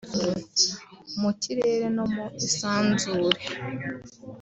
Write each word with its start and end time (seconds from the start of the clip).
mu 1.19 1.31
kirere 1.41 1.87
no 1.95 2.05
mu 2.13 2.25
isanzure 2.47 3.41